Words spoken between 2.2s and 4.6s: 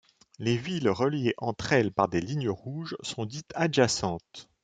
lignes rouges sont dites adjacentes.